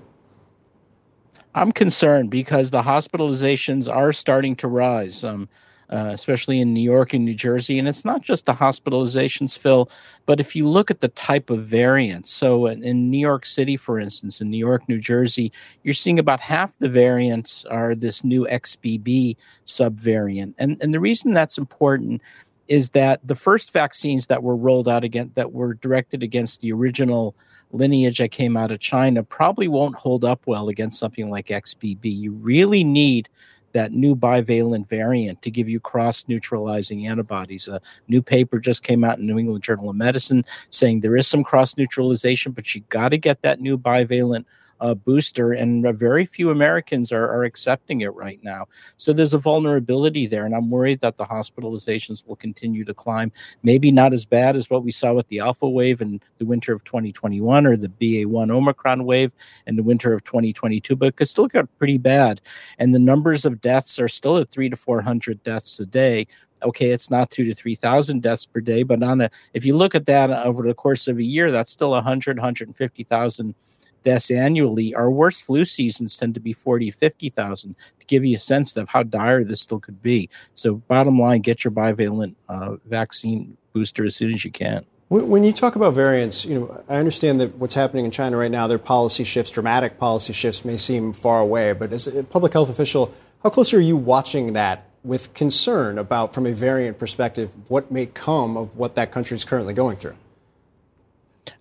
[1.53, 5.23] I'm concerned because the hospitalizations are starting to rise.
[5.23, 5.49] Um,
[5.89, 7.80] uh, especially in New York and New Jersey.
[7.80, 9.89] And it's not just the hospitalizations, Phil,
[10.25, 12.30] but if you look at the type of variants.
[12.30, 15.52] So in, in, New York City, for instance, in New York, New Jersey,
[15.84, 20.54] you're seeing about half the variants are this new XBB subvariant.
[20.60, 22.21] And, and the reason that's important
[22.67, 26.71] is that the first vaccines that were rolled out again that were directed against the
[26.71, 27.36] original
[27.71, 31.99] lineage that came out of China probably won't hold up well against something like XBB.
[32.04, 33.28] You really need
[33.73, 37.67] that new bivalent variant to give you cross neutralizing antibodies.
[37.67, 41.27] A new paper just came out in New England Journal of Medicine saying there is
[41.27, 44.45] some cross neutralization, but you got to get that new bivalent
[44.82, 48.68] uh, booster, and very few Americans are, are accepting it right now.
[48.98, 53.32] So there's a vulnerability there, and I'm worried that the hospitalizations will continue to climb.
[53.63, 56.74] Maybe not as bad as what we saw with the Alpha wave in the winter
[56.74, 59.34] of 2021 or the BA1 Omicron wave
[59.68, 62.42] in the winter of 2022, but it could still get pretty bad.
[62.78, 66.28] And the numbers of deaths are still at three to 400 deaths a day
[66.63, 69.96] okay, it's not two to 3,000 deaths per day, but on a, if you look
[69.96, 73.56] at that over the course of a year, that's still 100, 150,000
[74.04, 74.94] deaths annually.
[74.96, 78.90] Our worst flu seasons tend to be 40, 50,000 to give you a sense of
[78.90, 80.30] how dire this still could be.
[80.54, 84.86] So, bottom line, get your bivalent uh, vaccine booster as soon as you can.
[85.10, 88.52] When you talk about variants, you know, I understand that what's happening in China right
[88.52, 92.54] now, their policy shifts, dramatic policy shifts may seem far away, but as a public
[92.54, 97.56] health official, how close are you watching that with concern about, from a variant perspective,
[97.70, 100.16] what may come of what that country is currently going through?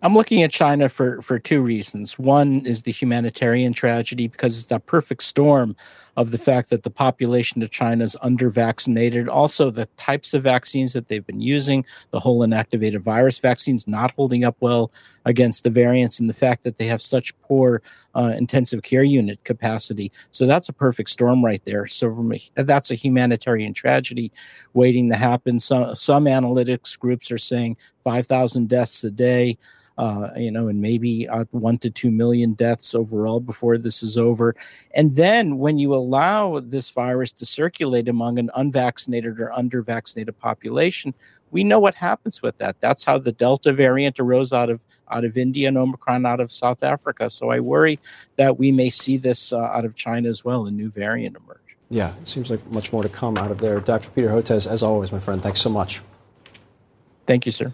[0.03, 2.19] I'm looking at China for for two reasons.
[2.19, 5.77] One is the humanitarian tragedy because it's that perfect storm
[6.17, 9.29] of the fact that the population of China is under vaccinated.
[9.29, 14.11] Also, the types of vaccines that they've been using, the whole inactivated virus vaccines not
[14.13, 14.91] holding up well
[15.25, 17.83] against the variants, and the fact that they have such poor
[18.17, 20.11] uh, intensive care unit capacity.
[20.33, 21.87] So that's a perfect storm right there.
[21.87, 24.33] So from a, that's a humanitarian tragedy
[24.75, 25.61] waiting to happen.
[25.61, 29.59] Some some analytics groups are saying 5,000 deaths a day
[29.99, 34.17] uh, you know, and maybe uh, one to two million deaths overall before this is
[34.17, 34.55] over.
[34.95, 41.13] And then when you allow this virus to circulate among an unvaccinated or undervaccinated population,
[41.51, 42.81] we know what happens with that.
[42.81, 44.81] That's how the Delta variant arose out of
[45.11, 47.31] out of India and Omicron out of South Africa.
[47.31, 47.99] So I worry
[48.37, 51.77] that we may see this uh, out of China as well, a new variant emerge.
[51.91, 53.81] Yeah, it seems like much more to come out of there.
[53.81, 54.11] Dr.
[54.11, 56.03] Peter Hotez, as always, my friend, thanks so much.
[57.27, 57.73] Thank you, sir.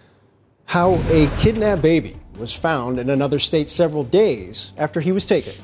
[0.66, 5.55] How a kidnapped baby was found in another state several days after he was taken.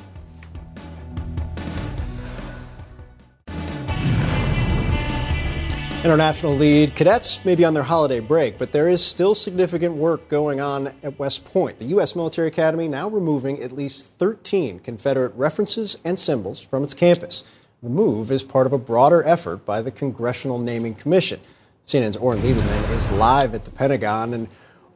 [6.02, 10.28] International lead cadets may be on their holiday break, but there is still significant work
[10.28, 11.78] going on at West Point.
[11.78, 12.16] The U.S.
[12.16, 17.44] Military Academy now removing at least 13 Confederate references and symbols from its campus.
[17.82, 21.38] The move is part of a broader effort by the Congressional Naming Commission.
[21.86, 24.48] CNN's Oren Liebermann is live at the Pentagon and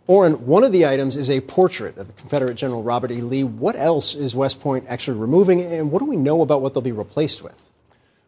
[0.07, 3.23] Oren, one of the items is a portrait of the Confederate General Robert E.
[3.23, 3.43] Lee.
[3.43, 6.83] What else is West Point actually removing, and what do we know about what they'll
[6.83, 7.71] be replaced with?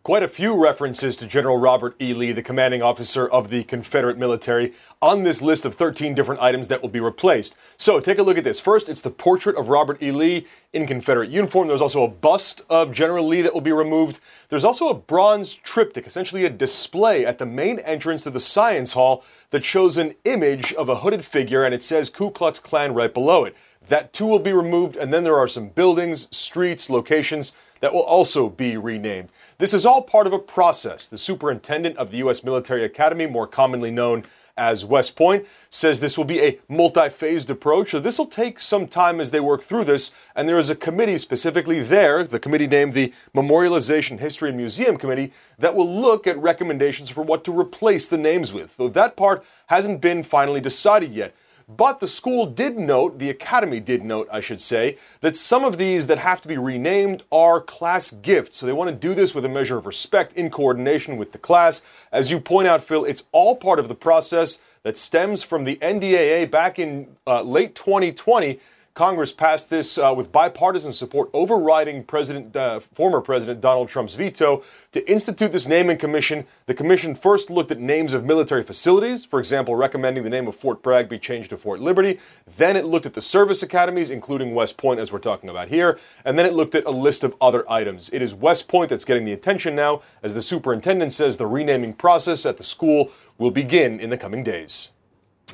[0.06, 2.14] Quite a few references to General Robert E.
[2.14, 6.68] Lee, the commanding officer of the Confederate military, on this list of 13 different items
[6.68, 7.56] that will be replaced.
[7.76, 8.60] So take a look at this.
[8.60, 10.12] First, it's the portrait of Robert E.
[10.12, 11.66] Lee in Confederate uniform.
[11.66, 14.20] There's also a bust of General Lee that will be removed.
[14.48, 18.92] There's also a bronze triptych, essentially a display at the main entrance to the Science
[18.92, 22.94] Hall that shows an image of a hooded figure and it says Ku Klux Klan
[22.94, 23.56] right below it.
[23.88, 28.02] That too will be removed, and then there are some buildings, streets, locations that will
[28.02, 29.28] also be renamed.
[29.58, 31.08] This is all part of a process.
[31.08, 32.44] The superintendent of the U.S.
[32.44, 34.24] Military Academy, more commonly known
[34.56, 37.90] as West Point, says this will be a multi phased approach.
[37.90, 40.12] So this will take some time as they work through this.
[40.34, 44.96] And there is a committee specifically there, the committee named the Memorialization History and Museum
[44.96, 48.76] Committee, that will look at recommendations for what to replace the names with.
[48.76, 51.34] Though that part hasn't been finally decided yet.
[51.68, 55.78] But the school did note, the academy did note, I should say, that some of
[55.78, 58.58] these that have to be renamed are class gifts.
[58.58, 61.38] So they want to do this with a measure of respect in coordination with the
[61.38, 61.82] class.
[62.12, 65.74] As you point out, Phil, it's all part of the process that stems from the
[65.76, 68.60] NDAA back in uh, late 2020
[68.96, 74.62] Congress passed this uh, with bipartisan support, overriding President, uh, former President Donald Trump's veto
[74.92, 76.46] to institute this naming commission.
[76.64, 80.56] The commission first looked at names of military facilities, for example, recommending the name of
[80.56, 82.18] Fort Bragg be changed to Fort Liberty.
[82.56, 85.98] Then it looked at the service academies, including West Point, as we're talking about here.
[86.24, 88.08] And then it looked at a list of other items.
[88.14, 91.92] It is West Point that's getting the attention now, as the superintendent says the renaming
[91.92, 94.88] process at the school will begin in the coming days.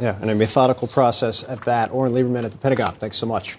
[0.01, 1.91] Yeah, and a methodical process at that.
[1.91, 2.95] Oren Liebermann at the Pentagon.
[2.95, 3.59] Thanks so much.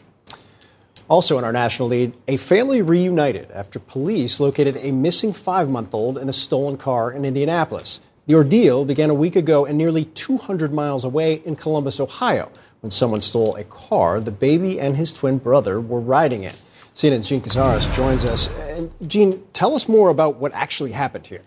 [1.07, 5.93] Also in our national lead, a family reunited after police located a missing five month
[5.93, 7.99] old in a stolen car in Indianapolis.
[8.25, 12.49] The ordeal began a week ago and nearly 200 miles away in Columbus, Ohio,
[12.81, 16.53] when someone stole a car the baby and his twin brother were riding in.
[16.95, 18.49] CNN's Jean Casarez joins us.
[18.69, 21.41] And Jean, tell us more about what actually happened here.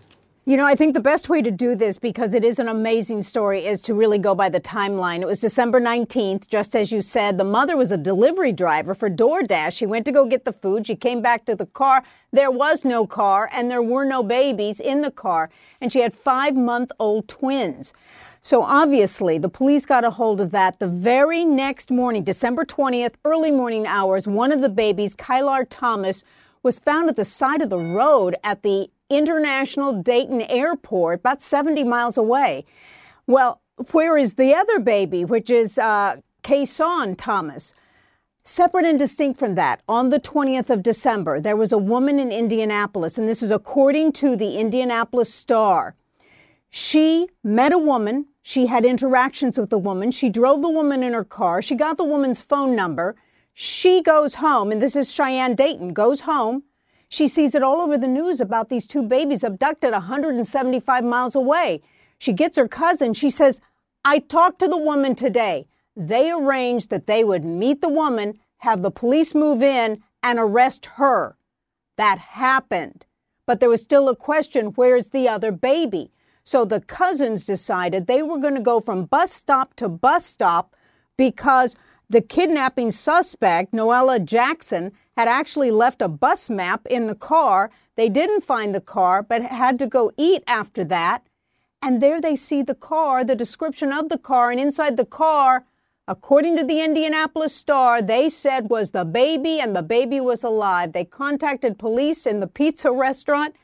[0.47, 3.21] You know, I think the best way to do this, because it is an amazing
[3.23, 5.21] story, is to really go by the timeline.
[5.21, 7.37] It was December 19th, just as you said.
[7.37, 9.73] The mother was a delivery driver for DoorDash.
[9.73, 10.87] She went to go get the food.
[10.87, 12.01] She came back to the car.
[12.31, 15.49] There was no car, and there were no babies in the car.
[15.81, 17.91] And she had five month old twins.
[18.41, 23.15] So obviously, the police got a hold of that the very next morning, December 20th,
[23.25, 24.29] early morning hours.
[24.29, 26.23] One of the babies, Kyair Thomas,
[26.63, 31.83] was found at the side of the road at the International Dayton Airport, about 70
[31.83, 32.65] miles away.
[33.25, 37.73] Well, where is the other baby, which is uh, Kason Thomas?
[38.43, 42.31] Separate and distinct from that, on the 20th of December, there was a woman in
[42.31, 45.95] Indianapolis, and this is according to the Indianapolis Star.
[46.69, 48.27] She met a woman.
[48.41, 50.11] She had interactions with the woman.
[50.11, 51.61] She drove the woman in her car.
[51.61, 53.15] She got the woman's phone number.
[53.53, 56.63] She goes home, and this is Cheyenne Dayton, goes home.
[57.09, 61.81] She sees it all over the news about these two babies abducted 175 miles away.
[62.19, 63.13] She gets her cousin.
[63.13, 63.61] She says,
[64.03, 65.67] I talked to the woman today.
[65.95, 70.85] They arranged that they would meet the woman, have the police move in, and arrest
[70.95, 71.37] her.
[71.97, 73.05] That happened.
[73.45, 76.11] But there was still a question where's the other baby?
[76.43, 80.75] So the cousins decided they were going to go from bus stop to bus stop
[81.17, 81.75] because
[82.09, 87.71] the kidnapping suspect, Nalah Jackson, had actually left a bus map in the car.
[87.95, 91.25] They didn't find the car, but had to go eat after that.
[91.81, 95.65] And there they see the car, the description of the car, and inside the car,
[96.07, 100.93] according to the Indianapolis Star, they said was the baby and the baby was alive.
[100.93, 103.55] They contacted police in the pizza restaurant,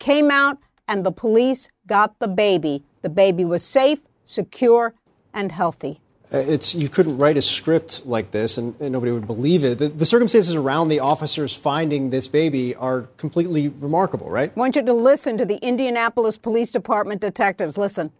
[0.00, 2.84] came out, and the police got the baby.
[3.02, 4.94] The baby was safe, secure,
[5.32, 6.00] and healthy.
[6.32, 9.78] Uh, it's you couldn't write a script like this and, and nobody would believe it.
[9.78, 14.50] The, the, circumstances around the officers finding this baby are completely remarkable, right?
[14.54, 17.78] I want you to listen to the Indianapolis Police Department detectives.
[17.78, 18.10] Listen.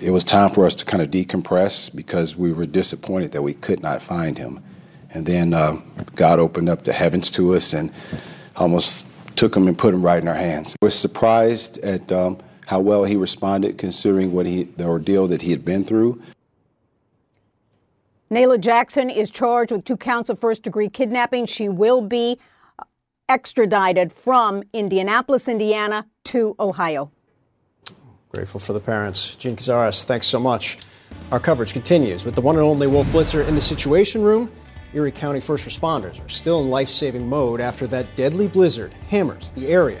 [0.00, 3.52] It was time for us to kind of decompress because we were disappointed that we
[3.52, 4.64] could not find him.
[5.10, 5.78] And then uh,
[6.14, 7.92] God opened up the heavens to us and
[8.56, 9.04] almost
[9.36, 10.74] took him and put him right in our hands.
[10.80, 12.10] We're surprised at.
[12.10, 12.38] Um,
[12.70, 16.22] how well he responded considering what he the ordeal that he had been through.
[18.30, 21.46] Nalah Jackson is charged with two counts of first degree kidnapping.
[21.46, 22.38] She will be
[23.28, 27.10] extradited from Indianapolis, Indiana to Ohio.
[28.28, 29.34] Grateful for the parents.
[29.34, 30.78] Jean Casarez, thanks so much.
[31.32, 34.48] Our coverage continues with the one and only Wolf Blitzer in the Situation Room.
[34.94, 39.50] Erie County first responders are still in life saving mode after that deadly blizzard hammers
[39.56, 40.00] the area.